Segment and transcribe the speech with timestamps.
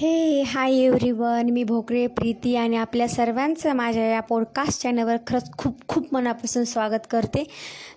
[0.00, 5.80] हे hi everyone मी भोकरे प्रीती आणि आपल्या सर्वांचं माझ्या या पॉडकास्ट चॅनलवर खरंच खूप
[5.88, 7.44] खूप मनापासून स्वागत करते.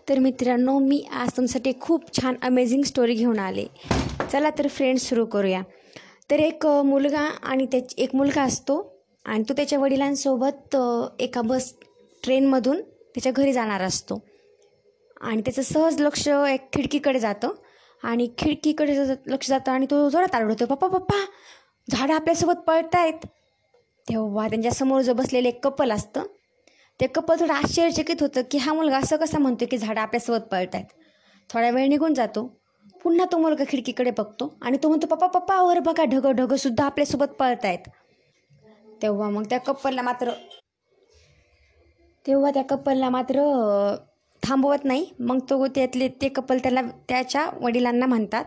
[0.09, 3.65] तर मित्रांनो मी आज तुमच्यासाठी खूप छान अमेझिंग स्टोरी घेऊन आले.
[4.31, 5.61] चला तर फ्रेंड्स सुरू करूया.
[6.31, 8.81] तर एक मुलगा आणि त्याच एक मुलगा असतो
[9.25, 10.77] आणि तो त्याच्या वडिलांसोबत
[11.19, 11.73] एका बस
[12.23, 14.21] ट्रेनमधून त्याच्या घरी जाणार असतो.
[15.21, 17.53] आणि त्याचं सहज लक्ष एक खिडकीकडे जातं
[18.03, 18.97] आणि खिडकीकडे
[19.27, 21.25] लक्ष जातं आणि तो जोरात आरडतो पप्पा पप्पा
[21.87, 23.25] झाडं आपल्यासोबत पळतायत.
[24.07, 26.23] तेव्हा त्यांच्यासमोर जो बसलेलं एक कपल असतं
[26.99, 30.85] ते कपल थोडं आश्चर्यचकित होतं की हा मुलगा असं कसा म्हणतो की झाडं आपल्यासोबत पळतायत.
[31.49, 32.45] थोडा वेळ निघून जातो.
[33.03, 37.33] पुन्हा तो मुलगा खिडकीकडे बघतो आणि तो म्हणतो पप्पा पप्पा वर बघा ढगं ढगंसुद्धा आपल्यासोबत
[37.39, 37.89] पळतायत.
[39.01, 40.31] तेव्हा मग त्या कपलला मात्र
[42.25, 43.43] तेव्हा त्या कपलला मात्र
[44.43, 45.05] थांबवत नाही.
[45.19, 48.45] मग तो त्यातले ते कपल त्याला त्याच्या वडिलांना म्हणतात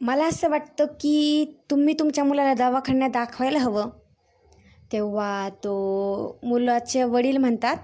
[0.00, 3.88] मला असं वाटतं की तुम्ही तुमच्या मुलाला दवाखान्यात दाखवायला हवं.
[4.92, 7.76] तेव्हा तो मुलाचे वडील म्हणतात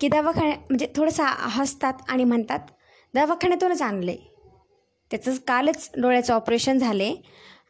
[0.00, 2.58] की दवाखान्या म्हणजे थोडंसं हसतात आणि म्हणतात
[3.14, 4.30] दवाखान्यातूनच आणलं आहे
[5.10, 7.14] त्याचं कालच डोळ्याचं ऑपरेशन झाले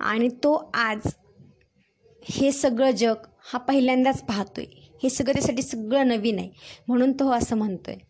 [0.01, 1.07] आणि तो आज
[2.23, 6.51] हे सगळं जग हा पहिल्यांदाच पाहतो आहे हे सगळं त्यासाठी सगळं नवीन आहे
[6.89, 8.01] म्हणून तो असं म्हणतो आहे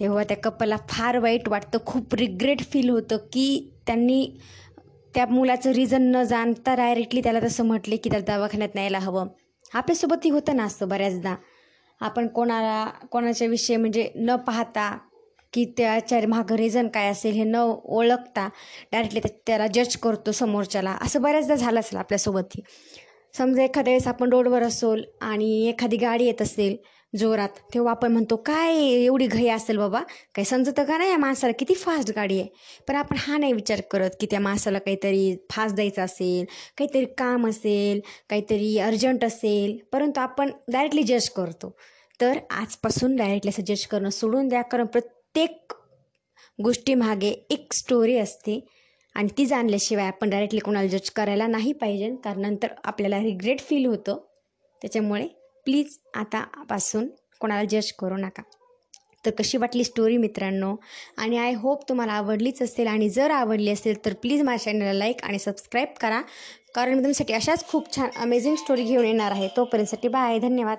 [0.00, 1.78] तेव्हा त्या कपला फार वाईट वाटतं.
[1.86, 4.26] खूप रिग्रेट फील होतं की त्यांनी
[5.14, 9.26] त्या मुलाचं रिझन न जाणता डायरेक्टली त्याला तसं म्हटले की त्याला दवाखान्यात न्यायला हवं.
[9.74, 11.34] आपल्यासोबतही होतं ना असं बऱ्याचदा.
[12.00, 14.98] आपण कोणाला कोणाच्या विषयी म्हणजे न पाहता
[15.52, 18.48] की त्याच्या मागं रिझन काय असेल हे न ओळखता
[18.92, 20.96] डायरेक्टली त्याला जज करतो समोरच्याला.
[21.00, 22.62] असं बऱ्याचदा झालं असेल आपल्यासोबतही.
[23.36, 26.76] समजा एखाद्या वेळेस आपण रोडवर असोल आणि एखादी गाडी येत असेल
[27.16, 27.48] जोरात.
[27.74, 30.00] तेव्हा आपण म्हणतो काय एवढी घाई असेल बाबा?
[30.34, 31.10] काही समजतं का नाही?
[31.10, 32.48] या माणसाला किती फास्ट गाडी आहे.
[32.88, 36.44] पण आपण हा नाही विचार करत की त्या माणसाला काहीतरी फास्ट द्यायचं असेल
[36.78, 39.78] काहीतरी काम असेल काहीतरी अर्जंट असेल.
[39.92, 41.76] परंतु आपण डायरेक्टली जज करतो.
[42.20, 44.62] तर आजपासून डायरेक्टली असं जज करणं सोडून द्या.
[44.62, 45.72] कारण प्रत्येक
[46.64, 48.66] गोष्टीमागे एक स्टोरी असते.
[49.14, 52.16] आणि ती जाणल्याशिवाय आपण डायरेक्टली कोणाला जज करायला नाही पाहिजे.
[52.24, 54.16] कारण नंतर आपल्याला रिग्रेट फील होतं.
[54.82, 55.28] त्याच्यामुळे
[55.64, 57.08] प्लीज आतापासून
[57.40, 58.42] कोणाला जज करू नका.
[59.26, 60.76] तर कशी वाटली स्टोरी मित्रांनो?
[61.16, 65.22] आणि आय होप तुम्हाला आवडलीच असेल आणि जर आवडली असेल तर प्लीज माझ्या चॅनलला लाईक
[65.22, 66.22] आणि सबस्क्राईब करा.
[66.74, 69.48] कारण मी तुमच्यासाठी अशाच खूप छान अमेझिंग स्टोरी घेऊन येणार आहे.
[69.56, 70.78] तोपर्यंतसाठी बाय धन्यवाद.